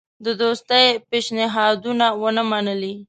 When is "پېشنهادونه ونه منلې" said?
1.09-2.93